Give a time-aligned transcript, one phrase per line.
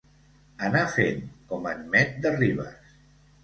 [0.67, 1.21] Anar fent,
[1.53, 2.93] com en Met de Ribes.